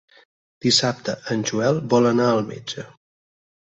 [0.65, 2.87] Dissabte en Joel vol anar al metge.